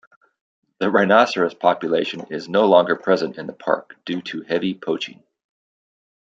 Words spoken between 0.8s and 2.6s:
rhinoceros population is